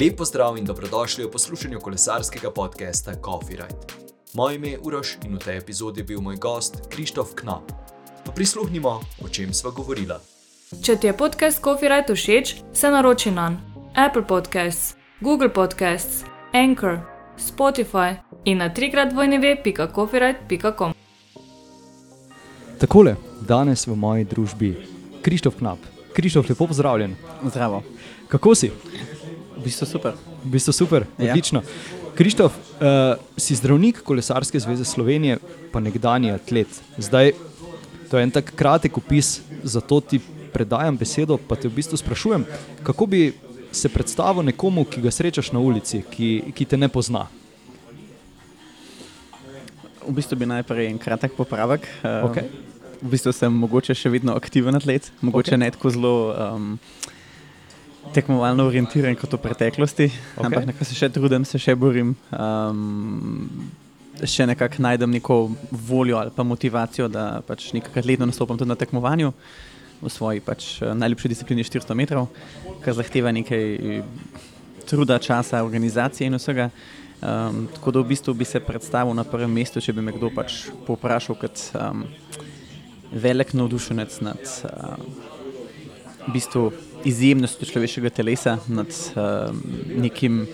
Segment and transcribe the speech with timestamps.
[0.00, 3.76] Lep pozdrav in dobrodošli v poslušanju kolesarskega podcasta Coffee Ride.
[4.34, 7.72] Moje ime je Uroš in v tej epizodi je bil moj gost Krištof Knap.
[8.24, 8.88] Pa prisluhnimo,
[9.24, 10.16] o čem sva govorila.
[10.82, 13.52] Če ti je podcast Coffee Ride všeč, se naroči na
[13.92, 16.98] Apple Podcasts, Google Podcasts, Anchor,
[17.36, 20.96] Spotify in na trikrat vojneve.coffeeride.com.
[22.80, 24.72] Takole, danes v moji družbi
[25.20, 25.78] Krištof Knap.
[26.16, 27.12] Krištof, lepo pozdravljen.
[27.44, 27.82] Zdravo.
[28.28, 28.72] Kako si?
[29.62, 30.18] V bistvu super.
[30.42, 31.30] V bistvu super, Ja.
[31.30, 31.62] odlično.
[32.18, 35.38] Krištof, uh, si zdravnik Kolesarske zveze Slovenije,
[35.72, 36.68] pa nekdani atlet.
[36.98, 37.32] Zdaj,
[38.10, 40.20] to je en tak kratek opis, zato ti
[40.52, 42.44] predajam besedo, pa te v bistvu sprašujem,
[42.82, 43.32] kako bi
[43.72, 47.28] se predstavil nekomu, ki ga srečaš na ulici, ki, ki te ne pozna.
[50.02, 51.86] V bistvu bi najprej en kratek popravek.
[52.02, 52.50] Eh, Okej.
[53.02, 55.62] V bistvu sem mogoče še vedno aktiven atlet, mogoče okay.
[55.62, 56.78] ne tako zelo um,
[58.12, 60.46] tekmovalno orientiran kot v preteklosti, okay.
[60.46, 62.16] ampak nekako se še trudim, se še borim.
[62.34, 63.70] Um,
[64.28, 65.36] še nekako najdem neko
[65.70, 69.32] voljo ali pa motivacijo, da pač nekajkrat letno nastopam tudi na tekmovanju
[70.02, 72.28] v svoji pač, eh, najljubši disciplini 400 metrov,
[72.84, 74.02] kar zahteva nekaj
[74.86, 76.70] truda, časa, organizacije in vsega.
[77.22, 80.32] Um, tako da v bistvu bi se predstavil na prvem mestu, če bi me kdo
[80.34, 82.02] pač povprašal kot um,
[83.14, 85.04] velik navdušenec nad um,
[86.26, 86.72] v bistvu
[87.04, 89.62] izjemnostjo človeškega telesa, nad um,
[90.02, 90.46] nekim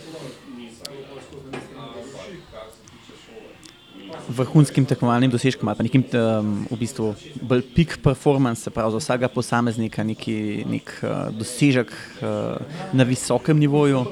[4.29, 9.01] vrhunskim tekmovalnim dosežkom ali pa nekim um, v bistvu bolj peak performance, se pravi za
[9.03, 12.57] vsakega posameznika, neki nek, uh, dosežek uh,
[12.93, 14.05] na visokem nivoju.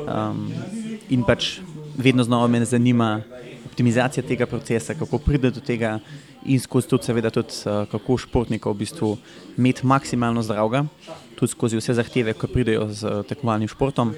[0.00, 0.48] Um,
[1.10, 1.58] in pač
[1.96, 3.20] vedno znova me zanima
[3.80, 5.98] optimizacija tega procesa, kako pride do tega,
[6.44, 9.14] in skozi to, seveda, tudi uh, kako športnika v bistvu
[9.56, 10.84] imeti maksimalno zdravega,
[11.38, 14.12] tudi skozi vse zahteve, ki pridejo z uh, tekmovalnim športom.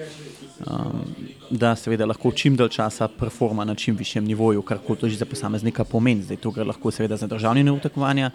[0.62, 1.14] Um,
[1.50, 5.26] da seveda lahko čim dalj časa performa na čim višjem nivoju, kar to že za
[5.26, 6.22] posameznika pomeni.
[6.22, 8.30] Zdaj, to gre lahko seveda za državni nivo tekmovanja,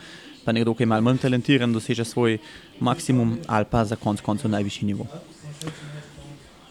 [0.45, 2.39] pa nekdo, ki je malo manj talentiran, doseže svoj
[2.79, 5.07] maksimum ali pa za konc koncev najvišji nivo.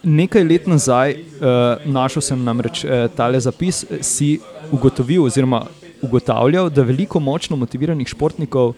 [0.07, 4.37] Nekaj let nazaj, uh, našel sem namreč uh, tale zapis, eh, si
[4.71, 5.65] ugotovil, oziroma
[6.01, 8.71] ugotavljal, da veliko močno motiviranih športnikov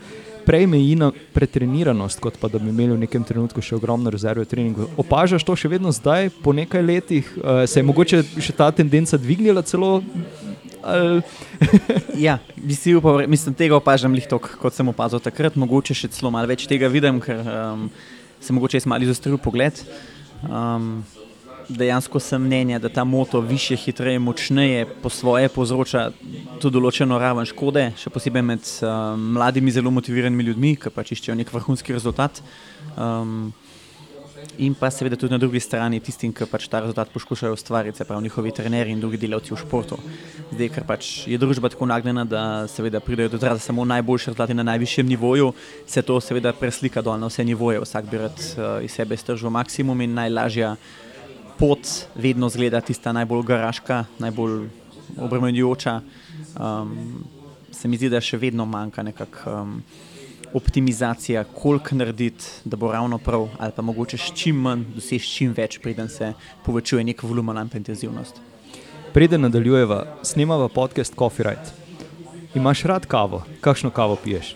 [0.48, 4.48] prej meji na pretreniranost, kot pa da bi imeli v nekem trenutku še ogromno rezerve
[4.48, 4.88] v treningu.
[4.98, 9.20] Opažaš to še vedno zdaj, po nekaj letih, uh, se je mogoče še ta tendenca
[9.22, 10.00] dvignila celo?
[12.16, 12.38] Ja,
[12.98, 16.48] upal, re- mislim, tega opažam lih toliko, kot sem opazil takrat, mogoče še celo malo
[16.48, 17.90] več tega vidim, ker um,
[18.40, 19.76] sem mogoče jaz malo izostril pogled.
[20.48, 21.04] Um,
[21.70, 26.10] dejansko sem mnenja, da ta moto više, hitreje, močneje po svoje povzroča
[26.60, 31.38] tudi določeno raven škode, še posebej med um, mladimi, zelo motiviranimi ljudmi, ki pač iščejo
[31.40, 32.42] nek vrhunski rezultat.
[32.98, 33.52] Um,
[34.60, 38.06] In pa seveda tudi na drugi strani tistim, ki pač ta rezultat poskušajo ustvariti, se
[38.08, 39.98] pravi njihovi trenerji in drugi delavci v športu.
[40.52, 44.56] Zdaj, ker pač je družba tako nagnjena, da seveda pridejo do izraza samo najboljši rezultati
[44.56, 45.54] na najvišjem nivoju,
[45.88, 47.80] se to seveda preslika dol na vse nivoje.
[47.84, 50.76] Vsak bi rad uh, iz sebe stržil maksimum in najlažja
[51.60, 54.70] pot vedno zgleda tista najbolj garaška, najbolj
[55.20, 56.02] obremenjujoča.
[56.56, 57.26] Um,
[57.72, 59.82] se mi zdi, da še vedno manjka nekakšna um,
[60.56, 65.54] optimizacija, koliko narediti, da bo ravno prav, ali pa mogoče s čim manj doseči čim
[65.54, 66.32] več, preden se
[66.66, 68.40] povečuje nek volumen pa intenzivnost.
[69.14, 71.76] Preden nadaljujeva, snemava podcast Coffee Ride.
[72.56, 73.44] Imaš rad kavo?
[73.62, 74.56] Kakšno kavo piješ?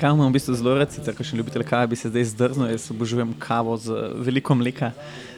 [0.00, 2.90] Kavo imam v bistvu zelo rad, sicer kot ljubitelj kave bi se zdaj zdrznil, jaz
[2.90, 3.96] obožujem kavo z
[4.26, 4.92] veliko mleka.
[4.96, 5.29] Eh,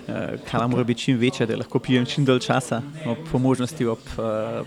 [0.51, 4.63] Kava mora biti čim večja, da lahko pijem čim dalj časa, ob možnosti, ob, eh,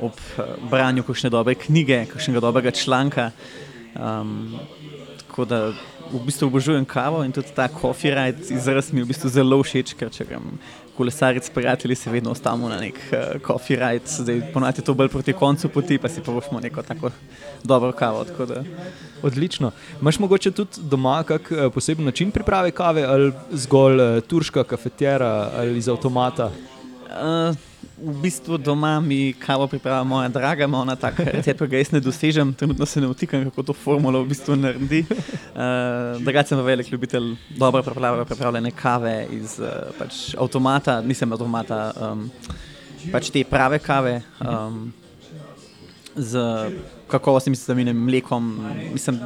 [0.00, 3.30] ob eh, branju kakšne dobre knjige, kakšnega dobrega članka.
[3.98, 4.58] Um,
[5.38, 5.72] tako da
[6.12, 9.58] v bistvu obožujem kavo in tudi ta coffee ride izraz mi je v bistvu zelo
[9.62, 10.48] všeč, ker če grem
[10.96, 14.94] kolesariti s prijatelji, se vedno ostavimo na nek uh, coffee ride, zdaj ponovadi je to
[14.98, 17.10] bolj proti koncu poti, pa si pa bomo neko tako
[17.62, 18.24] dobro kavo.
[18.24, 18.64] tako da-
[19.22, 19.70] Odlično.
[20.00, 25.50] Imaš mogoče tudi doma kak eh, poseben način priprave kave ali zgolj eh, turška kafetera
[25.54, 26.50] ali iz avtomata?
[27.06, 27.54] Uh,
[28.02, 31.90] v bistvu doma mi kavo pripravlja moja draga, ima ona tak recept, ki ga jaz
[31.92, 35.04] ne dosežem, trenutno se ne vtikam, kako to formulo v bistvu naredi.
[35.08, 41.32] Uh, Drugače sem pa velik ljubitelj dobro pripravljene, pripravljene kave iz uh, pač avtomata, nisem
[41.32, 41.80] avtomata,
[42.12, 42.30] um,
[43.12, 44.20] pač te prave kave.
[44.40, 44.88] Um,
[46.18, 46.40] Z
[47.06, 48.48] kakovostnim sestavinem, mlekom.
[48.90, 49.20] Mislim,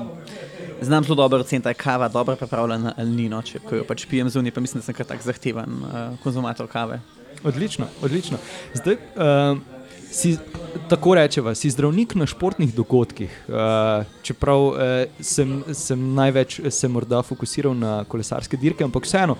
[0.83, 3.29] znam zelo dobro oceniti, da je kava dobro pripravljena ali ni.
[3.33, 6.19] No, če ko jo pač pijem zunaj, pa mislim, da sem kar tak zahteven uh,
[6.21, 7.01] konzumator kave.
[7.44, 8.38] Odlično, odlično.
[8.75, 9.58] Zdaj, uh,
[10.11, 10.37] si,
[10.88, 13.32] tako rečeva, si zdravnik na športnih dogodkih.
[13.49, 14.79] Uh, čeprav uh,
[15.20, 19.38] sem, sem največ se morda fokusiral na kolesarske dirke, ampak vseeno,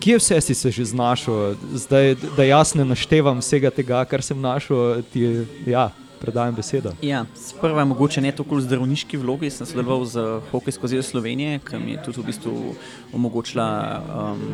[0.00, 4.40] Kje vse si se že znašel, zdaj, da jaz ne naštevam vsega tega, kar sem
[4.40, 5.90] našel, ti ja,
[6.20, 6.92] predajam besedo.
[7.02, 11.80] Ja, sprva mogoče ne tako v zdravniški vlogi, sem sodeloval z Hokejsko zvezo Slovenije, ki
[11.80, 12.74] mi je tudi v bistvu
[13.14, 13.68] omogočila.
[14.02, 14.44] Um,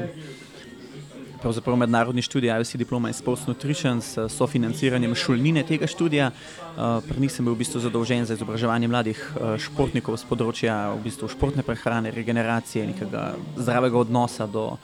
[1.42, 6.30] pravzaprav mednarodni študij IOC Diploma in Sports Nutrition s sofinanciranjem šolnine tega študija.
[6.30, 10.76] Uh, pri njih sem bil v bistvu zadolžen za izobraževanje mladih uh, športnikov z področja
[10.94, 13.24] v bistvu športne prehrane, regeneracije, nekega
[13.56, 14.76] zdravega odnosa do,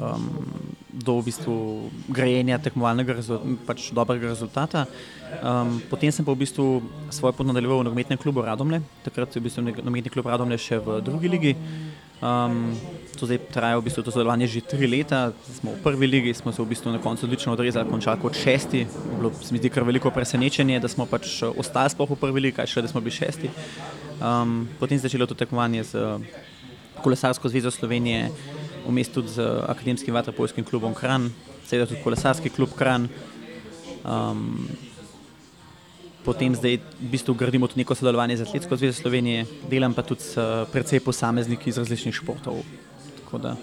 [0.00, 0.28] um,
[0.92, 1.56] do v bistvu
[2.08, 3.20] grajenja tekmovalnega,
[3.68, 4.86] pač dobrega rezultata.
[5.44, 6.66] Um, potem sem pa v bistvu
[7.12, 10.80] svoj pot nadaljeval v nogometnem klubu Radomle, takrat je v bistvu nogometni klub Radomle še
[10.80, 11.56] v drugi ligi.
[12.18, 12.74] Um,
[13.16, 16.52] to zdaj traja v bistvu to sodelovanje že tri leta, smo v prvi ligi, smo
[16.52, 18.86] se v bistvu na koncu odlično odrezali, končali kot šesti.
[19.16, 22.56] Bilo se mi zdi kar veliko presenečenje, da smo pač ostali sploh v prvi ligi,
[22.56, 23.50] kaj še da smo bili šesti.
[24.18, 25.94] Um, potem začelo to tekmovanje z
[27.02, 28.30] Kolesarsko zvezo Slovenije,
[28.86, 31.30] vmes tudi z Akademskim vaterpolskim klubom Kran,
[31.66, 33.06] seveda tudi Kolesarski klub Kran.
[34.02, 34.66] Um,
[36.26, 40.26] potem zdaj v bistvu gradimo tudi neko sodelovanje z Atletsko zvezo Slovenije, delam pa tudi
[40.26, 40.34] s
[40.74, 42.60] precej posamezniki iz različnih športov.
[43.28, 43.56] Tako da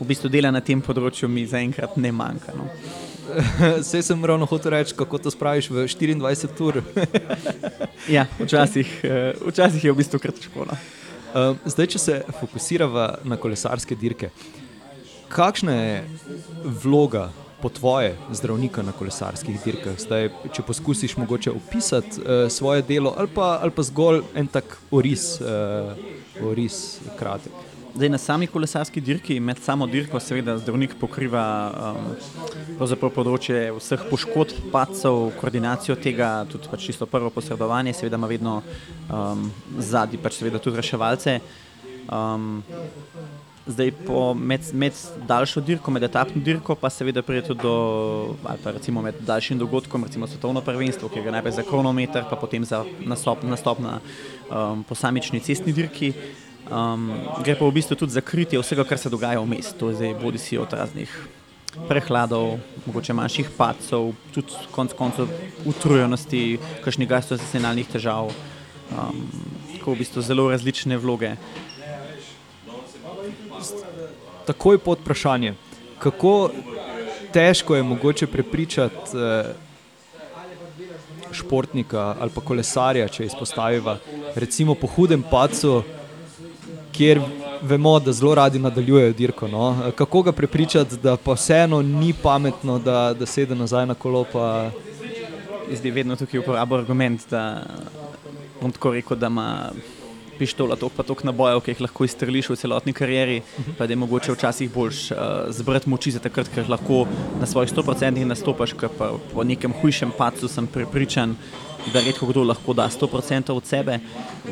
[0.00, 2.50] v bistvu dela na tem področju mi zaenkrat ne manjka.
[2.58, 2.64] No.
[3.84, 6.80] Vse sem ravno hotel reči, kako to spraviš v 24 ur.
[8.16, 8.90] ja, včasih,
[9.38, 10.66] včasih je v bistvu kar težko.
[10.66, 10.80] No.
[11.62, 14.32] Zdaj, če se fokusiramo na kolesarske dirke,
[15.30, 15.96] kakšna je
[16.82, 17.28] vloga
[17.62, 19.94] po tvoje zdravnika na kolesarskih dirkah.
[19.94, 24.74] Zdaj, če poskusiš mogoče opisati uh, svoje delo ali pa, ali pa zgolj en tak
[24.90, 25.94] oris, uh,
[26.42, 27.70] oris kratek.
[27.94, 31.42] Zdaj, na sami kolesarski dirki, med samo dirko, seveda zdravnik pokriva
[32.80, 38.54] um, področje vseh poškodb, pacov, koordinacijo tega, tudi pač čisto prvo posredovanje, seveda ima vedno
[38.62, 39.44] um,
[39.76, 41.38] zadnji, pač seveda tudi reševalce.
[42.08, 42.62] Um,
[43.62, 43.92] Zdaj,
[44.34, 44.96] med, med
[45.28, 47.74] daljšo dirko, med etapno dirko, pa seveda pride tudi do,
[48.42, 52.40] ali pa recimo med daljšim dogodkom, recimo svetovno prvenstvo, ki je najprej za kronometer, pa
[52.40, 54.00] potem za nastop, nastop na
[54.50, 56.10] um, posamični cestni dirki.
[56.72, 57.12] Um,
[57.44, 60.00] gre pa v bistvu tudi za kritje vsega, kar se dogaja v mestu, to je
[60.00, 61.10] zdaj bodi si od raznih
[61.88, 65.28] prehladov, mogoče manjših pacov, tudi konc koncev
[65.68, 69.20] utrujenosti, kakšnih gastrointestinalnih težav, um,
[69.76, 71.36] tako v bistvu zelo različne vloge.
[74.48, 75.54] Takoj pod vprašanje,
[76.00, 76.50] kako
[77.32, 79.52] težko je mogoče prepričati eh,
[81.32, 83.98] športnika ali pa kolesarja, če izpostaviva,
[84.34, 85.82] recimo po hudem pacu,
[86.92, 87.20] kjer
[87.62, 89.48] vemo, da zelo radi nadaljujejo dirko.
[89.48, 89.92] No?
[89.94, 94.24] Kako ga prepričati, da pa vseeno ni pametno, da, da sedi nazaj na kolo.
[94.32, 94.70] Pa...
[95.72, 97.62] Zdaj vedno tukaj uporabljam argument, da
[98.60, 99.70] bom tako rekel, da ima
[100.38, 103.40] pištola, toliko pa toliko nabojev, ki jih lahko izstreliš v celotni karieri,
[103.78, 105.18] pa da je mogoče včasih boljš uh,
[105.54, 107.04] zbrati moči za takrat, ker lahko
[107.40, 111.36] na svojih 100% nastopaš, ker pa po nekem hujšem pacu sem prepričan,
[111.92, 113.98] da redko kdo lahko da 100% od sebe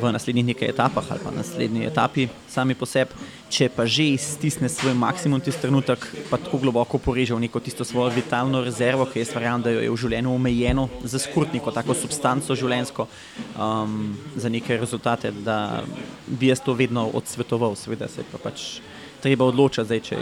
[0.03, 3.15] v naslednjih nekaj etapah ali pa naslednji etapi sami po sebi.
[3.50, 7.85] Če pa že iztisne svoj maksimum tisti trenutek, pa tako globoko poreže v neko tisto
[7.85, 11.94] svojo vitalno rezervo, ki je stvarjam, da jo je v življenju omejeno za skrutniko, tako
[11.99, 13.09] substanco življenjsko
[13.59, 15.82] um, za neke rezultate, da
[16.27, 18.79] bi jaz to vedno odsvetoval, seveda se pa pač
[19.22, 19.86] treba odločiti.
[19.86, 20.19] Zdaj, če,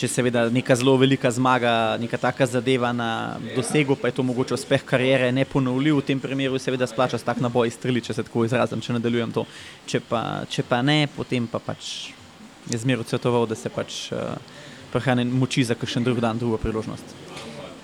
[0.00, 4.56] če seveda neka zelo velika zmaga, neka taka zadeva na dosegu, pa je to mogoče
[4.56, 8.26] uspeh karijere, ne ponovljiv, v tem primeru seveda splača s tak naboj streli, če se
[8.26, 9.46] tako izrazim, če nadaljujem to.
[9.86, 12.10] Če pa, če pa ne, potem pa pač
[12.68, 14.36] je zmeraj odsvetoval, da se pač uh,
[14.92, 17.27] prehrane moči za kakšen drug dan, drugo priložnost.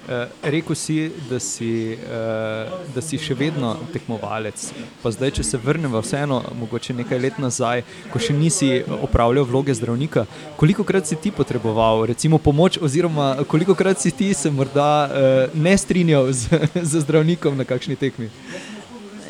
[0.04, 4.66] Uh, Rekl si da, si, uh, da si še vedno tekmovalec.
[5.00, 7.80] Pa zdaj, če se vrnemo vseeno, mogoče nekaj let nazaj,
[8.12, 8.68] ko še nisi
[9.00, 10.26] opravljal vloge zdravnika,
[10.60, 15.56] koliko krat si ti potreboval recimo, pomoč, oziroma koliko krat si ti se morda uh,
[15.56, 18.28] ne strinjal z, z zdravnikom na kakšni tekmi?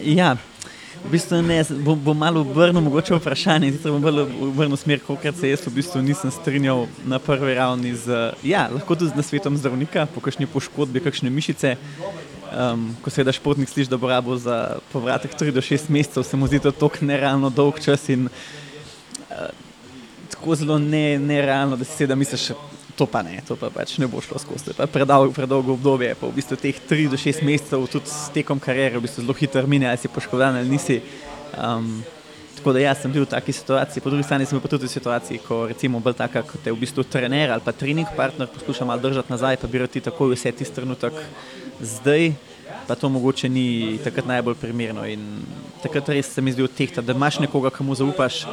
[0.02, 0.34] Ja,
[1.04, 5.37] V bistvu ne, bom, bom malo obrnil mogoče vprašanje, zdaj bom bolj obrnil smer, kolikrat
[5.37, 9.58] se jaz v bistvu nisem strinjal na prvi ravni z, ja, lahko tudi z nasvetom
[9.61, 11.75] zdravnika, po kakšni poškodbi, kakšne mišice.
[12.54, 16.25] Um, ko se da športnik sliši, da bo rabo za povratek 3 do 6 mesecev,
[16.25, 19.49] se mu zdi to tako nerealno dolg čas in uh,
[20.30, 22.52] tako zelo ne, nerealno, da si sedaj misliš,
[22.94, 24.70] To pa ne, to pa pač ne bo šlo skozi.
[24.92, 29.02] Predolgo, predolgo obdobje, pa v bistvu teh 3 do 6 mesecev, tudi s tekom kariere,
[29.02, 31.00] v bistvu zelo hitro mine, ali si poškodovan ali nisi.
[31.58, 32.04] Um,
[32.54, 34.94] tako da jaz sem bil v taki situaciji, po drugi strani sem pa tudi v
[34.94, 38.86] situaciji, ko recimo bolj taka, kot je v bistvu trener ali pa trening partner, poskuša
[38.86, 41.18] malo držati nazaj, pa birati takoj vse tisti trenutek
[41.82, 42.30] zdaj,
[42.86, 45.04] pa to mogoče ni takrat najbolj primerno.
[45.04, 45.42] In
[45.82, 48.46] takrat res se mi zdi od teh, da imaš nekoga, komu zaupaš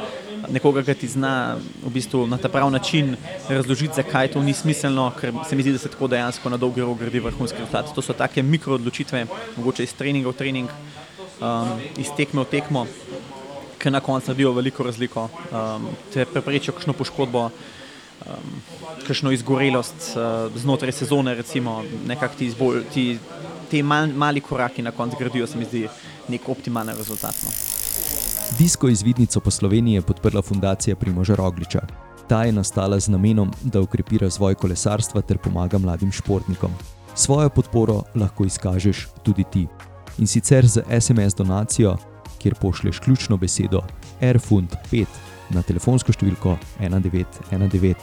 [0.48, 3.16] nekoga, ki ti zna v bistvu na ta prav način
[3.48, 6.80] razložiti, zakaj to ni smiselno, ker se mi zdi, da se tako dejansko na dolgi
[6.80, 7.94] rok gradi vrhunski rezultat.
[7.94, 10.70] To so take mikroodločitve, mogoče iz treninga v trening,
[11.40, 12.86] um, iz tekme v tekmo,
[13.78, 15.28] ki na koncu naredijo veliko razliko.
[15.50, 17.50] Um, te preprečijo kakšno poškodbo.
[18.22, 18.62] Um,
[19.02, 23.18] kakšno izgorelost uh, znotraj sezone, recimo, nekako ti, izbol, ti,
[23.70, 25.88] ti mal, mali koraki na koncu gradijo, se mi zdi,
[26.28, 27.34] nek optimalen rezultat.
[27.42, 27.71] No.
[28.58, 31.80] Disko izvidnico po Sloveniji je podprla fundacija Primoža Rogliča.
[32.28, 36.70] Ta je nastala z namenom, da ukrepi razvoj kolesarstva ter pomaga mladim športnikom.
[37.14, 39.66] Svojo podporo lahko izkažeš tudi ti.
[40.18, 41.96] In sicer z SMS donacijo,
[42.38, 43.80] kjer pošlješ ključno besedo
[44.20, 45.06] Airfund 5
[45.50, 47.94] na telefonsko številko 1919.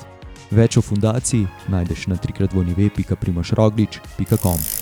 [0.51, 4.78] Več o fundaciji najdeš na trikratvojnive.primožroglič.com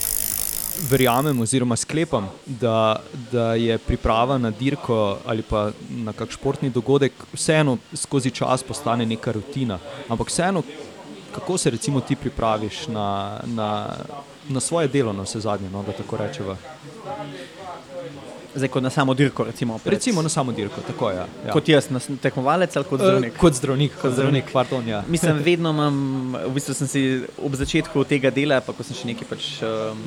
[0.89, 2.95] verjamem, oziroma sklepam, da,
[3.31, 9.05] da je priprava na dirko ali pa na kak športni dogodek vseeno skozi čas postane
[9.05, 9.79] neka rutina.
[10.09, 10.63] Ampak vseeno,
[11.35, 13.95] kako se recimo ti pripraviš na, na,
[14.49, 16.57] na svoje delo, na vse zadnje, no, da tako rečemo.
[18.57, 19.43] Zdaj, kot na samo dirko.
[19.43, 19.93] Recimo, pred...
[19.93, 21.15] recimo na samo dirko, tako je.
[21.15, 21.27] Ja.
[21.45, 21.53] ja.
[21.53, 21.89] Kot jaz,
[22.21, 23.33] tekmovalec ali kot zdravnik?
[23.33, 24.87] Uh, kot zdravnik, kot zdravnik, pardon.
[24.87, 25.03] Ja.
[25.13, 27.03] Mislim, vedno imam, v bistvu sem si
[27.37, 30.01] ob začetku tega dela, pa ko sem še nekaj pač, um,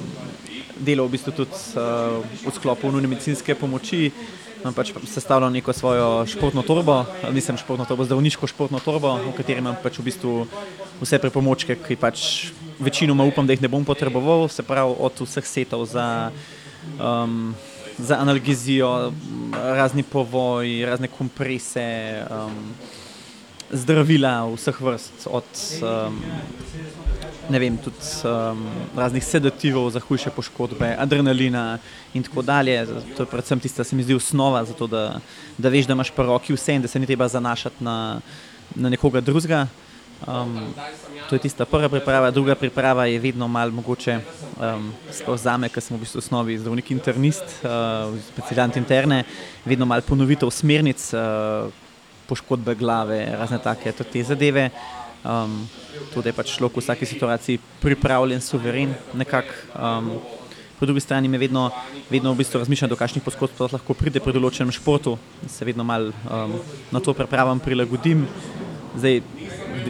[0.83, 4.11] delal, v bistvu tudi uh, v sklopu nujne medicinske pomoči.
[4.61, 9.62] Imam pač sestavljeno neko svojo športno torbo, nisem športno torbo, zdravniško športno torbo, v kateri
[9.62, 10.35] imam pač v bistvu
[11.00, 12.50] vse pripomočke, ki pač
[12.83, 16.09] večinoma upam, da jih ne bom potreboval, se pravi od vseh setov za.
[16.99, 17.54] Um,
[18.02, 19.12] za analgezijo,
[19.52, 22.75] razni povoji, razne komprese, um,
[23.71, 25.45] zdravila vseh vrst, od
[25.83, 26.19] um,
[27.49, 28.64] vem, tudi, um,
[28.97, 31.78] raznih sedativov za hujše poškodbe, adrenalina
[32.14, 32.87] in tako dalje.
[33.16, 35.21] To je predvsem tista, se mi zdi, osnova za to, da,
[35.59, 38.21] da veš, da imaš po roki vse in da se ni treba zanašati na,
[38.75, 39.66] na nekoga drugega.
[40.26, 40.75] Um,
[41.28, 44.19] to je tista prva priprava, druga priprava je vedno malo mogoče,
[44.61, 49.25] um, sploh za me, ker sem v bistvu osnovi zdravnik internist, uh, specialant interne,
[49.64, 51.73] vedno malo ponovitev smernic, uh,
[52.29, 54.71] poškodbe glave, razne take te zadeve.
[55.25, 55.69] Um,
[56.14, 59.57] to, da je pač človek v vsaki situaciji pripravljen, suveren, nekako.
[59.76, 60.14] Um,
[60.81, 61.67] po drugi strani me vedno,
[62.09, 66.09] vedno v bistvu razmišljam, do kakšnih poškodb lahko pride pri določenem športu, se vedno malo
[66.25, 66.57] um,
[66.88, 68.25] na to pripravam, prilagodim.
[68.97, 69.20] Zdaj,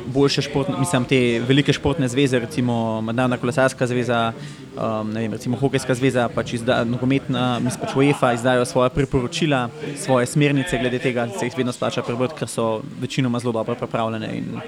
[0.06, 4.32] boljše športne, mislim, te velike športne zveze, recimo Mednarodna kolesarska zveza,
[4.76, 10.26] um, vem, recimo Hokejska zveza, pač izda, nogometna, mislim pač UEFA izdajo svoje priporočila, svoje
[10.26, 14.60] smernice glede tega, se jih vedno splača prebrati, ker so večinoma zelo dobro pripravljene in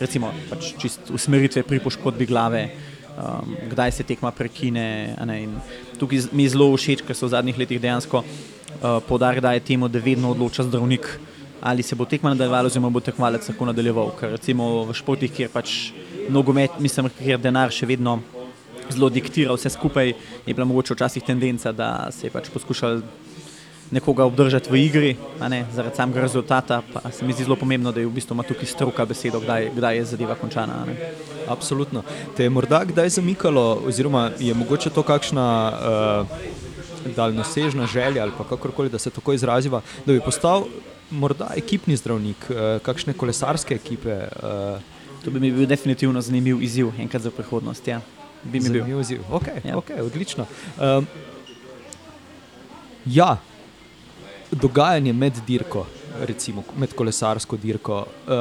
[0.00, 2.68] recimo pač čist usmeritve pri poškodbi glave.
[3.16, 5.16] Um, kdaj se tekma prekine.
[5.96, 9.62] Tukaj mi je zelo všeč, ker so v zadnjih letih dejansko uh, podarili, da je
[9.64, 11.08] temu, da vedno odloča zdravnik,
[11.60, 14.10] ali se bo tekma nadaljevala, oziroma bo tekmovalec lahko nadaljeval.
[14.20, 15.92] Ker recimo v športih, kjer pač
[16.28, 18.20] nogomet, mislim, kjer denar še vedno
[18.90, 20.12] zelo diktira vse skupaj,
[20.46, 23.02] je bila mogoče včasih tendenca, da se je pač poskušal
[23.90, 25.16] nekoga obdržati v igri,
[25.48, 26.82] ne, zaradi samega rezultata.
[26.92, 29.70] Pa se mi zdi zelo pomembno, da je v bistvu ima tukaj stroka besedo, kdaj,
[29.76, 30.84] kdaj je zadeva končana.
[31.48, 32.02] Absolutno.
[32.36, 35.48] Te je morda kdaj zamikalo, oziroma je mogoče to kakšna.
[36.26, 36.64] Uh,
[37.06, 40.64] Daljnosežna želja, ali kakorkoli, da se tako izraziva, da bi postal
[41.10, 44.18] morda ekipni zdravnik, uh, kakšne kolesarske ekipe.
[44.42, 44.80] Uh,
[45.24, 47.88] to bi mi bil definitivno zanimiv izziv, enkrat za prihodnost.
[47.88, 48.00] Ja.
[48.42, 49.22] Bi mi zanimiv bil izziv.
[49.30, 49.76] Okay, ja.
[49.76, 50.46] Okay, odlično.
[50.78, 51.06] Um,
[53.06, 53.36] ja,
[54.50, 55.86] dogajanje med dirko,
[56.20, 58.06] recimo med kolesarsko dirko.
[58.26, 58.34] Uh,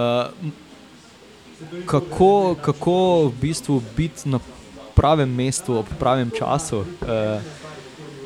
[1.86, 2.96] kako, kako
[3.28, 4.40] v bistvu biti na
[4.96, 6.80] pravem mestu, ob pravem času?
[6.80, 7.65] Uh,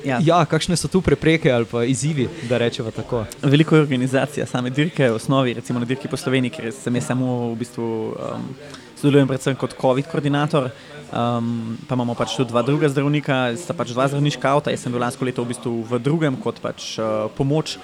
[0.06, 0.20] Ja.
[0.24, 3.26] ja, kakšne so tu prepreke ali izzivi, da rečemo tako?
[3.42, 7.10] Veliko je organizacija, same dirke v osnovi, recimo na dirki po Sloveniji, ker sem jaz
[7.12, 8.48] samo v bistvu um,
[8.96, 10.70] sodelujem predvsem kot COVID koordinator.
[11.10, 14.74] Um, pa imamo pač tudi dva druga zdravnika, sta pač dva zdravniška avta.
[14.74, 17.80] Jaz sem bil lansko leto v bistvu v drugem kot pač uh, pomoč.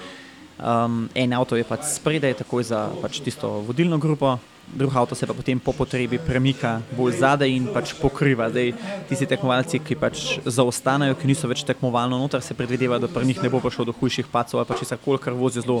[0.56, 4.38] Um, en avto je pač spredaj, takoj za pač tisto vodilno grupo,
[4.74, 8.50] drug avto se pa potem po potrebi premika bolj zadaj in pač pokriva.
[8.50, 8.72] Zdaj,
[9.08, 13.42] tisti tekmovalci, ki pač zaostanejo, ki niso več tekmovalno noter, se predvideva, da pri njih
[13.42, 15.80] ne bo prišlo do hujših pacov ali pač česar koli, ker vozijo zelo,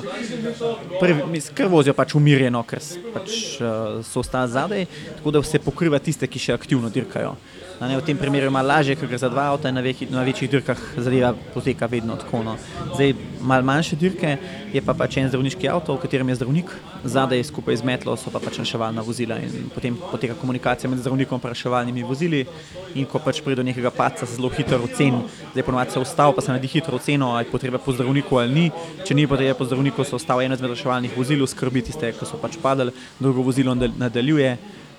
[1.54, 2.82] ker vozijo pač umirjeno, ker
[3.14, 4.86] pač, uh, so ostali zadaj,
[5.18, 7.36] tako da se pokriva tiste, ki še aktivno dirkajo.
[7.76, 10.24] Ne, v tem primeru malo lažje, ker gre za dva avta in na, veki, na
[10.24, 12.40] večjih dirkah zadeva poteka vedno tako.
[12.40, 12.54] No.
[12.94, 13.12] Zdaj,
[13.44, 14.38] malo manjše dirke
[14.72, 16.72] je pa pač en zdravniški avto, v katerem je zdravnik,
[17.04, 20.98] zadaj skupaj z metlo so pa pač naše reševalna vozila in potem poteka komunikacija med
[20.98, 22.46] zdravnikom in reševalnimi vozili.
[22.94, 25.22] In ko pač pride do nekega paca, se zelo hitro oceni,
[25.54, 28.38] da je ponovadi se ustavil, pa se naredi hitro oceno, ali je potreba po zdravniku
[28.38, 28.70] ali ni.
[29.04, 32.38] Če ni potrebe po zdravniku, se ustavlja eno izmed reševalnih vozil, skrbi tiste, ki so
[32.40, 34.56] pač padali, drugo vozilo nadaljuje.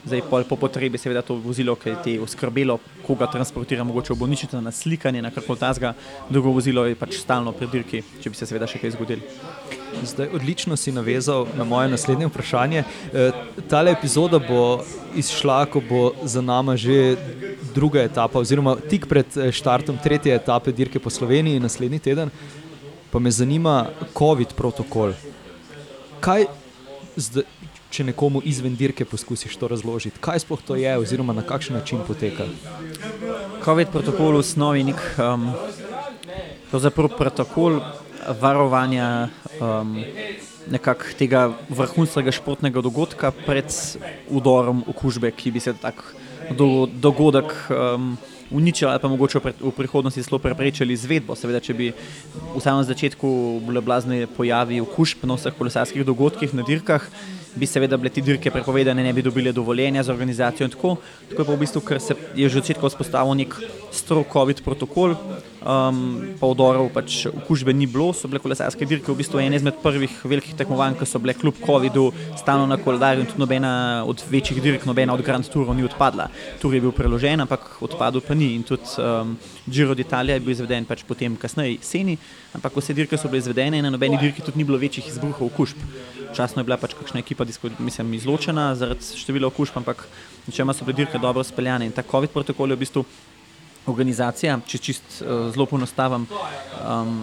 [0.08, 4.22] Zdaj, po, po potrebi, seveda, to vozilo, ki je te oskrbelo, koga transportira, mogoče v
[4.22, 5.94] bolnišnico na slikanje, na karkoli tasga,
[6.30, 9.77] drugo vozilo je pač stalno pri dirki, če bi se seveda še kaj zgodilo.
[10.04, 12.84] Zdaj, odlično si navezal na moje naslednje vprašanje.
[13.14, 13.32] E,
[13.70, 14.84] tale epizoda bo
[15.16, 17.16] izšla, ko bo za nami že
[17.76, 22.30] druga etapa, oziroma tik pred e, štartom tretje etape dirke po Sloveniji naslednji teden.
[23.12, 25.14] Pa me zanima COVID protokol.
[26.20, 26.46] Kaj
[27.16, 27.44] zdaj,
[27.90, 32.04] če nekomu izven dirke poskusiš to razložiti, kaj sploh to je, oziroma na kakšen način
[32.08, 32.46] poteka?
[33.64, 35.48] COVID protokol v osnovi je nek um,
[37.18, 37.80] protokol
[38.28, 39.30] varovanja
[39.62, 39.98] um,
[41.18, 43.72] tega vrhunskega športnega dogodka pred
[44.28, 46.04] udorom okužbe, ki bi se tak
[46.52, 47.54] do, dogodek.
[47.72, 48.18] Um,
[48.52, 51.36] uničili ali pa mogoče v prihodnosti zelo preprečili izvedbo.
[51.36, 51.92] Seveda, če bi
[52.56, 53.28] v samem začetku
[53.68, 57.04] bile blazne pojavi okužb na vseh kolesarskih dogodkih, na dirkah,
[57.58, 60.96] bi seveda bile te dirke prepovedane, ne bi dobile dovoljenja za organizacijo in tako.
[61.30, 63.56] Tako je pa v bistvu, ker se je že od začetka vzpostavil nek
[63.92, 65.16] strokovit protokol,
[65.64, 66.00] um,
[66.40, 70.14] pa odorov pač okužbe ni bilo, so bile kolesarske dirke v bistvu ene izmed prvih
[70.24, 72.06] velikih tekmovanj, ki so bile kljub COVID-u
[72.40, 76.30] stalno na koledarju in tudi nobena od večjih dirk, nobena od Grand Tourov ni odpadla.
[76.62, 79.38] Tur je bil preložen, ampak odpadel pa ni in tudi um,
[79.68, 82.18] Giro d'Italia je bil izveden pač potem kasneje jeseni,
[82.56, 85.48] ampak vse dirke so bile izvedene in na nobeni dirki tudi ni bilo večjih izbruhov
[85.52, 85.80] okužb.
[86.38, 87.46] Včasno je bila pač kakšna ekipa
[87.82, 90.04] mislim, izločena zaradi števila okužb, ampak
[90.46, 91.88] načeloma so bile dirke dobro speljane.
[91.90, 93.04] In ta COVID protokol je v bistvu
[93.90, 97.16] organizacija, če čist uh, zelo ponostavim, um,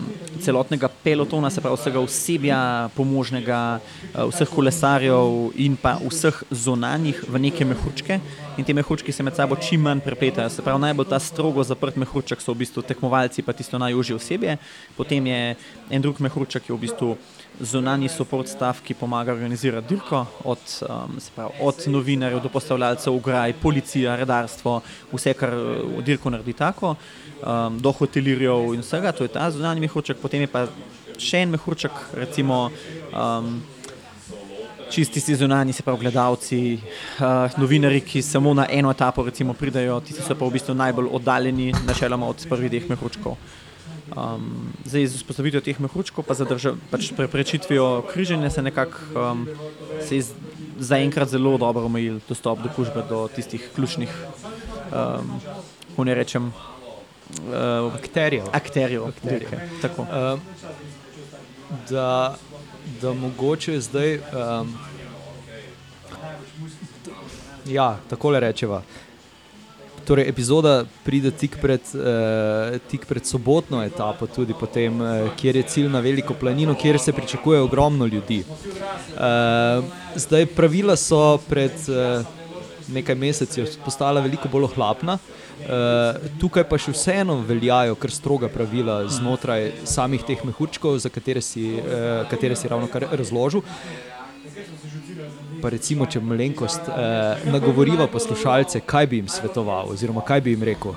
[0.42, 2.60] celotnega pelotona, se pravi vsega osebja,
[2.96, 8.18] pomožnega, uh, vseh kolesarjev in pa vseh zonanjih v neke mehurčke.
[8.56, 10.50] In te mehurčke se med sabo čim manj prepletajo.
[10.50, 14.56] Se pravi, najbolj ta strogo zaprt mehurček so v bistvu tekmovalci, pa tisto najužje osebje.
[14.94, 15.56] Potem je
[15.90, 17.08] en drug mehurček, ki je v bistvu
[17.58, 23.56] zunanji support stav, ki pomaga organizirati dirko, od, um, pravi, od novinarjev do postavljalcev, ugraj,
[23.62, 26.94] policija, redarstvo, vse, kar v dirko naredi tako,
[27.42, 30.68] um, do hotelirjev in vsega, to je ta zunanji mehurček, potem je pa
[31.18, 32.68] še en mehurček, recimo.
[33.10, 33.64] Um,
[34.94, 36.78] Čisti si zunani, se pravi, gledalci,
[37.18, 39.24] uh, novinari, ki samo na eno etapo
[39.58, 43.34] pridejo, ti so pa v bistvu najbolj oddaljeni, načeloma od prvih dveh mehurčkov.
[44.14, 46.46] Um, zdaj, z vzpostavitvijo teh mehurčkov, pa z
[46.92, 49.48] pač preprečitvijo križanja, se nekako um,
[50.78, 54.14] zaenkrat zelo dobro omejil dostop do kužbe, do tistih ključnih,
[54.94, 55.40] um,
[55.90, 56.52] kako ne rečem,
[57.50, 58.46] uh, akterjev.
[58.52, 59.58] akterjev, akterjev.
[59.98, 60.38] Uh,
[61.90, 62.38] da,
[63.02, 64.18] da mogoče zdaj.
[64.18, 64.74] Um,
[67.66, 68.82] ja, tako le rečeva.
[70.04, 75.62] Torej, epizoda pride tik pred, uh, tik pred sobotno etapo, tudi potem, uh, kjer je
[75.62, 78.44] cilj na veliko planino, kjer se pričakuje ogromno ljudi.
[78.44, 79.84] Uh,
[80.16, 82.43] zdaj, pravila so pred uh,
[82.92, 85.18] nekaj meseci postala veliko bolj ohlapna.
[85.64, 91.40] Uh, tukaj pa še vseeno veljajo kar stroga pravila znotraj samih teh mehurčkov, za katere
[91.40, 93.62] si, uh, katere si ravno kar razložil
[95.64, 100.66] pa recimo, če malenkost eh, nagovoriva poslušalce, kaj bi jim svetoval, oziroma kaj bi jim
[100.68, 100.92] rekel.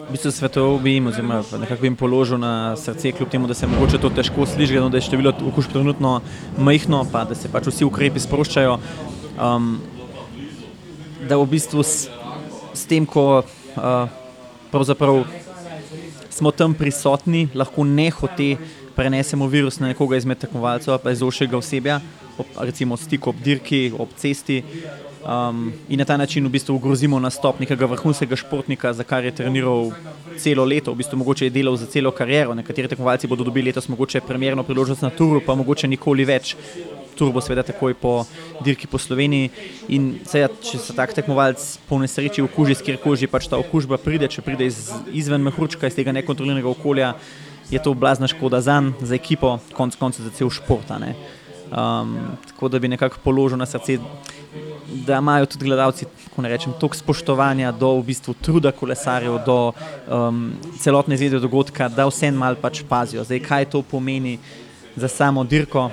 [0.00, 3.54] V bistvu svetoval bi jim, oziroma nekako bi jim položil na srce, kljub temu, da
[3.58, 6.20] se mogoče to težko sliši, da je število okužb trenutno
[6.58, 8.78] majhno, pa da se pač vsi ukrepi sproščajo.
[9.40, 9.72] Um,
[11.30, 12.10] da v bistvu s,
[12.74, 15.24] s tem, ko uh,
[16.30, 18.56] smo tam prisotni, lahko ne hote
[18.98, 22.00] prenesemo virus na nekoga izmed tekmovalcev, pa iz ošega osebja,
[22.34, 24.64] ob, recimo stik ob dirki, ob cesti.
[25.20, 29.34] Um, in na ta način v bistvu ogrozimo nastop nekega vrhunskega športnika, za kar je
[29.36, 29.92] treniral
[30.40, 32.54] celo leto, v bistvu mogoče je delal za celo kariero.
[32.56, 36.56] Nekateri tekmovalci bodo dobili letos mogoče premjerno priložnost na turu, pa mogoče nikoli več.
[37.20, 38.14] Tur bo seveda takoj po
[38.64, 39.50] dirki po Sloveniji.
[39.92, 44.00] In seveda, če se tak tekmovalec po nesreči okuži, s kjer koži pač ta okužba
[44.00, 47.12] pride, če pride iz, izven mehurčka, iz tega nekontroliranega okolja,
[47.68, 50.88] je to blazna škoda za njega, za ekipo, konec koncev za cel šport.
[51.70, 52.16] Um,
[52.48, 53.98] tako da bi nekako položil na srce,
[55.06, 56.06] da imajo tudi gledalci
[56.80, 59.58] toliko spoštovanja do v bistvu, truda kolesarjev, do
[60.08, 63.24] um, celotne izvedbe dogodka, da vse malo pač pazijo.
[63.24, 64.38] Zdaj, kaj to pomeni
[64.96, 65.90] za samo dirko,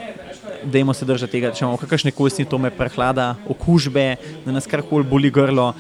[0.64, 4.16] da se držimo tega, če imamo kakšne kostni, to me prehlada, okužbe,
[4.46, 5.74] da nas karkoli boli grlo.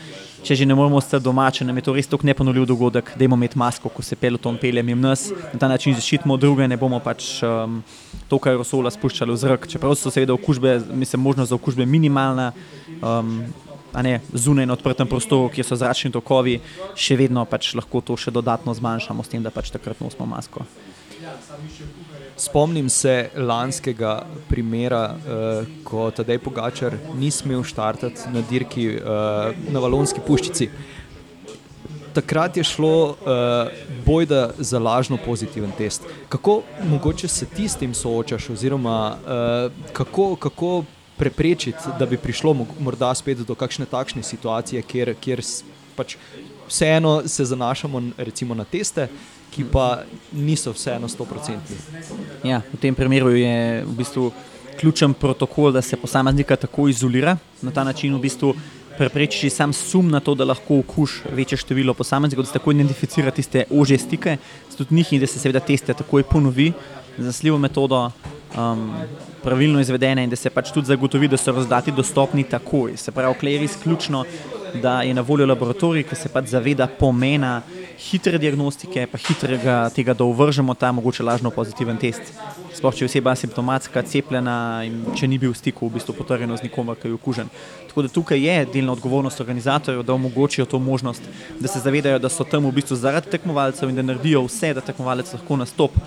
[0.48, 3.26] če že ne moramo ostati doma, če nam je to res tako neponovljiv dogodek, da
[3.26, 6.78] imamo imeti masko, ko se peloton pelje mimo nas, na ta način zaščitimo druge, ne
[6.78, 7.82] bomo pač um,
[8.30, 9.68] to, kar rosola spuščali v zrak.
[9.68, 12.52] Čeprav so seveda okužbe, mislim, možnost za okužbe minimalna.
[13.02, 13.42] Um,
[13.98, 16.60] Ne, zunaj na odprtem prostoru, kjer so zračni tokovi,
[16.94, 20.68] še vedno pač lahko to še dodatno zmanjšamo, s tem, da pač takrat nosimo masko.
[22.38, 29.82] Spomnim se lanskega primera, uh, ko Tadej Pogačar ni smel štartati na dirki uh, na
[29.82, 30.69] Valonski puščici.
[32.13, 33.71] Takrat je šlo uh,
[34.06, 36.06] bojda za lažno pozitiven test.
[36.30, 40.84] Kako mogoče se ti s tem soočaš, oziroma uh, kako, kako
[41.17, 45.41] preprečiti, da bi prišlo morda spet do kakšne takšne situacije, kjer, kjer
[45.95, 46.15] pač
[46.67, 49.08] vseeno se zanašamo recimo, na teste,
[49.52, 51.78] ki pa niso vseeno 100%.
[52.44, 54.32] Ja, v tem primeru je v bistvu
[54.80, 57.38] ključen protokol, da se posameznika tako izolira.
[57.62, 58.54] Na ta način v bistvu
[58.98, 63.32] prepreči sam sum na to, da lahko okuž večje število posameznikov, da se tako identificira
[63.32, 64.38] tiste ožje stike
[64.78, 66.74] tudi njih in da se seveda teste takoj ponovi
[67.18, 68.12] z zasljivo metodo.
[68.58, 68.92] Um,
[69.44, 72.98] pravilno izvedene in da se pač tudi zagotovi, da so razdati dostopni takoj.
[72.98, 74.24] Se pravi, kler je izključno,
[74.82, 77.62] da je na voljo laboratorij, ki se pač zaveda pomena
[77.98, 82.22] hitre diagnostike, pa hitrega tega, da uvržemo ta mogoče lažno pozitiven test.
[82.78, 86.58] Sploh če je oseba asimptomatska, cepljena in če ni bil v stiku, v bistvu potrjeno
[86.58, 87.50] z nikomer, ki je okužen.
[87.90, 91.26] Tako da tukaj je delna odgovornost organizatorjev, da omogočijo to možnost,
[91.60, 94.86] da se zavedajo, da so tam v bistvu zaradi tekmovalcev in da naredijo vse, da
[94.86, 96.06] tekmovalec lahko nastopi.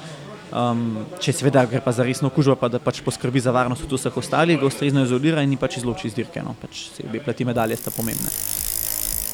[0.51, 4.17] Um, če seveda gre pa za resno okužbo, pa da pač poskrbi za varnost vseh
[4.19, 6.43] ostalih, ga ustrezno izolira in pač izloči iz dirke.
[6.43, 6.57] No.
[6.59, 8.35] Pač se obe plati medalje sta pomembne.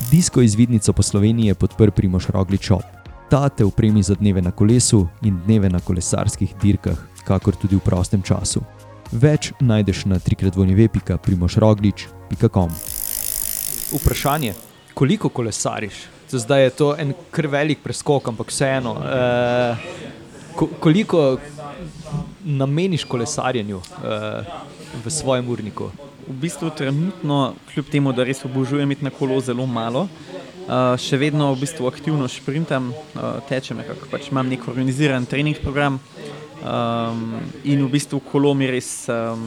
[0.01, 2.79] Disko izvidnico po Sloveniji je podprl Primoš Rogličov.
[3.31, 7.81] Ta te upremi za dneve na kolesu in dneve na kolesarskih dirkah, kakor tudi v
[7.81, 8.61] prostem času.
[9.13, 12.71] Več najdeš na trikratvojneve.primošroglič.com.
[13.97, 14.55] Vprašanje,
[14.95, 15.95] koliko kolesariš?
[16.31, 18.97] Zdaj je to en kar velik preskok, ampak vseeno.
[19.01, 19.77] Eh,
[20.57, 21.39] ko, koliko
[22.45, 23.83] nameniš kolesarjenju uh,
[25.05, 25.91] v svojem urniku?
[26.27, 30.09] V bistvu trenutno, kljub temu, da res obožujem iti na kolo zelo malo,
[30.67, 35.61] uh, še vedno v bistvu aktivno sprintam, uh, tečem, nekako pač imam nek organiziran trening
[35.63, 36.01] program
[36.67, 39.47] um, in v bistvu kolo mi res um,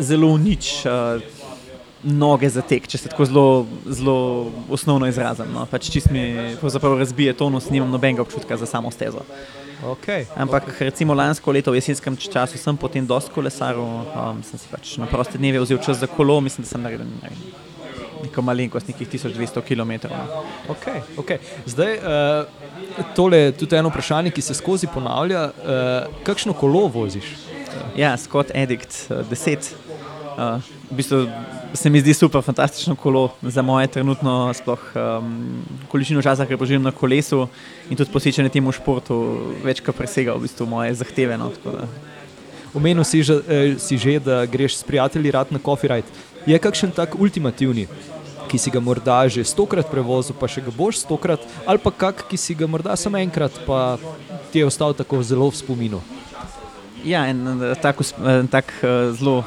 [0.00, 0.78] zelo nič.
[0.88, 1.36] Uh,
[1.98, 3.46] Noge za tek, če se tako zelo,
[3.90, 4.18] zelo
[4.70, 5.48] osnovno izrazim.
[5.50, 5.64] No.
[5.66, 9.24] Pač čist mi razbije tonus, nimam nobenega občutka za samo stezo.
[9.84, 10.90] Okay, Ampak okay.
[10.90, 15.06] recimo lansko leto v jesenskem času sem potem dosti kolesaril, um, sem si pač na
[15.06, 17.30] proste dneve vzel čas za kolo, mislim, da sem naredil ne,
[18.26, 20.10] neko malenkost, nekih 1200 km.
[20.10, 20.42] No.
[20.74, 21.38] Okay, okay.
[21.62, 25.44] Zdaj, uh, tole je tudi eno vprašanje, ki se skozi ponavlja.
[25.46, 27.36] Uh, kakšno kolo voziš?
[27.94, 29.62] Ja, Scott Edict, uh, 10.
[29.62, 29.87] Uh,
[30.38, 31.26] v bistvu
[31.74, 36.82] se mi zdi super, fantastično kolo za moje trenutno sploh, um, količino časa, ki poživim
[36.82, 37.48] na kolesu
[37.90, 39.18] in tudi posvečanje temu športu,
[39.64, 41.38] večkrat presega v bistvu moje zahteve.
[41.38, 41.50] No,
[42.74, 46.08] Omenil si, eh, si že, da greš s prijatelji rad na coffee ride.
[46.46, 47.88] Je kakšen tak ultimativni,
[48.48, 52.28] ki si ga morda že stokrat prevozil, pa še ga boš stokrat, ali pa kak,
[52.28, 53.98] ki si ga morda samo enkrat, pa
[54.52, 56.00] ti je ostal tako zelo v spominu?
[57.04, 59.44] Ja, en, tak, en tak uh, zelo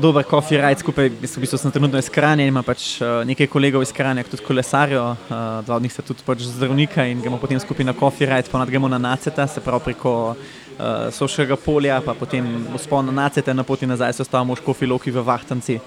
[0.00, 3.50] dober coffee ride skupaj, v bistvu sem trenutno iz Kranja in imam pač uh, nekaj
[3.52, 5.34] kolegov iz Kranja, ki tudi kolesarijo, uh,
[5.66, 8.62] dva od njih sta tudi pač zdravnika in gremo potem skupaj na coffee ride, pa
[8.62, 13.64] nadgremo na Naceta, se pravi preko uh, Soškega polja, pa potem vzpon na Naceta na
[13.64, 15.78] poti nazaj se ostavimo v Škofi Loki v Vahtanci.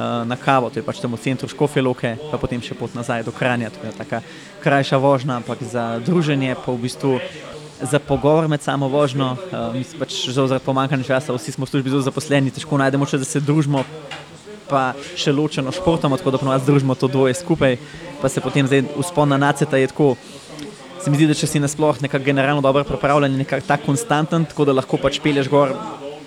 [0.00, 3.26] Na kavo, to je pač tam v centru Škofje Loke, pa potem še pot nazaj
[3.26, 3.68] do Kranja.
[3.74, 4.22] To je tako
[4.62, 7.18] krajša vožnja, ampak za druženje, pa v bistvu
[7.82, 9.36] za pogovor med samo vožnjo.
[9.52, 12.78] Uh, mi smo pač zelo zaradi pomankanja časa, vsi smo v službi zelo zaposleni, težko
[12.78, 13.84] najdemo čas, da se družimo,
[14.70, 17.78] pa še ločeno športamo, tako da ponovadi združimo to dvoje skupaj,
[18.20, 20.14] pa se potem zdaj uspon na naceta je tako.
[21.00, 24.68] Se mi zdi, da če si nasploh nekako generalno dobro pripravljen, nekako tako konstanten, tako
[24.68, 25.72] da lahko pač peleš gor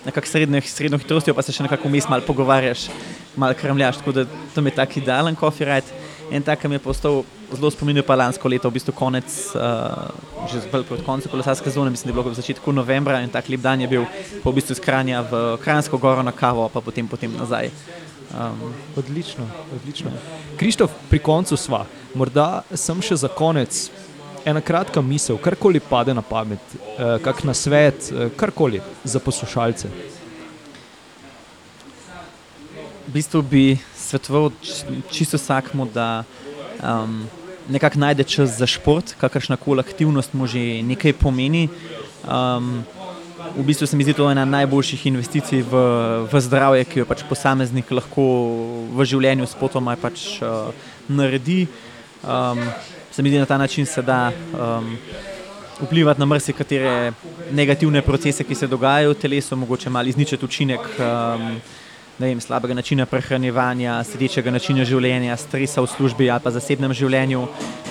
[0.05, 2.87] nekako srednjo, srednjo hitrostjo, pa se še nekako vmes malo pogovarjaš,
[3.39, 6.01] malo krmljaš, tako da to mi je tak idealen coffee ride.
[6.31, 7.21] En tak, ki mi je postal
[7.57, 10.13] zelo spominjal, pa lansko leto, v bistvu konec, uh,
[10.51, 13.61] že proti koncu kolesarske zone, mislim, da je bilo v začetku novembra in tak lep
[13.61, 14.05] dan je bil
[14.43, 17.71] po v bistvu skranja v Kranjsko goro na kavo, pa potem, potem nazaj.
[18.33, 20.09] Um, odlično, odlično.
[20.57, 21.85] Krištof, pri koncu sva.
[22.17, 23.89] Morda sem še za konec
[24.45, 29.87] ena kratka misel, karkoli pade na pamet, eh, kak na svet, eh, karkoli za poslušalce.
[33.07, 34.51] V bistvu bi svetoval
[35.11, 36.23] čisto vsakmu, da
[36.83, 37.27] um,
[37.69, 41.69] nekako najde čas za šport, kakršna koli aktivnost mu že nekaj pomeni.
[42.23, 42.83] Um,
[43.57, 45.73] v bistvu se mi zdi to ena najboljših investicij v,
[46.31, 48.23] v zdravje, ki jo pač posameznik lahko
[48.95, 50.71] v življenju s potoma pač, uh,
[51.07, 51.67] naredi.
[52.23, 52.63] Um,
[53.11, 54.97] se mi zdi, na ta način se da um,
[55.81, 57.13] vplivati na marsikatere
[57.51, 60.87] negativne procese, ki se dogajajo v telesu, mogoče malo izničiti učinek.
[60.97, 61.59] Um,
[62.23, 67.41] Vem, slabega načina prehranevanja, sedečega načina življenja, stresa v službi ali pa zasebnem življenju.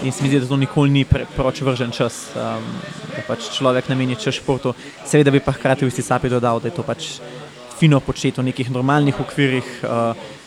[0.09, 2.65] In se mi zdi, da to nikoli ni preveč vržen čas, um,
[3.13, 4.73] da pač človek nameni čas športu.
[5.05, 7.19] Seveda bi pa hkrati v isti sapi dodal, da je to pač
[7.77, 9.69] fino početi v nekih normalnih okvirih.
[9.85, 10.41] Uh,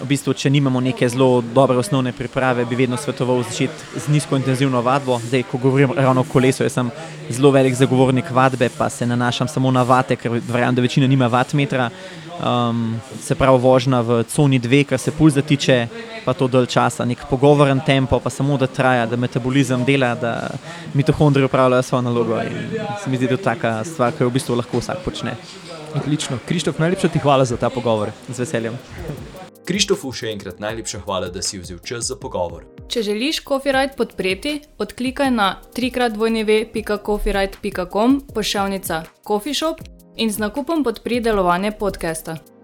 [0.00, 4.36] v bistvu, če nimamo neke zelo dobre osnovne priprave, bi vedno svetoval začeti z nizko
[4.36, 5.20] intenzivno vadbo.
[5.24, 6.88] Zdaj, ko govorim ravno o kolesu, jaz sem
[7.28, 11.28] zelo velik zagovornik vadbe, pa se nanašam samo na vate, ker verjamem, da večina nima
[11.32, 11.90] vatmetra.
[12.36, 15.88] Um, se pravi, vožnja v coni dve, kar se pulza tiče,
[16.24, 20.50] pa to dol časa, nek pogovoren tempo, pa samo da traja, da metabolizem dela, da
[20.94, 22.42] mitohondri upravljajo svojo nalogo.
[22.42, 22.52] In
[23.04, 25.36] se mi zdi, da je to taka stvar, ki jo v bistvu lahko vsak počne.
[25.96, 26.38] Odlično.
[26.48, 28.10] Krištof, najlepša ti hvala za ta pogovor.
[28.28, 28.76] Z veseljem.
[29.66, 32.62] Krištofu še enkrat najlepša hvala, da si vzel čas za pogovor.
[32.92, 41.70] Če želiš Copyright podpreti, odklikaj na trikratvojneve.copyright.com pošiljka Coffee Shop in z nakupom podpri delovanje
[41.70, 42.55] podcasta.